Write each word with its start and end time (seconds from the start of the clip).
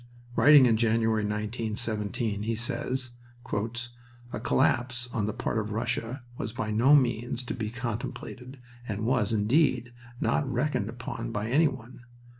Writing 0.35 0.67
of 0.67 0.75
January, 0.77 1.21
1917, 1.21 2.41
he 2.41 2.55
says: 2.55 3.11
"A 3.53 4.39
collapse 4.39 5.07
on 5.13 5.27
the 5.27 5.31
part 5.31 5.59
of 5.59 5.69
Russia 5.73 6.23
was 6.39 6.53
by 6.53 6.71
no 6.71 6.95
means 6.95 7.43
to 7.43 7.53
be 7.53 7.69
contemplated 7.69 8.57
and 8.87 9.05
was, 9.05 9.31
indeed, 9.31 9.93
not 10.19 10.51
reckoned 10.51 10.89
upon 10.89 11.31
by 11.31 11.51
any 11.51 11.67
one... 11.67 12.01